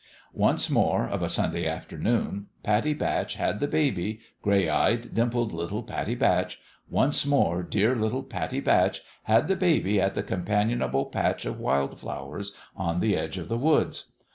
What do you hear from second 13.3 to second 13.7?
of the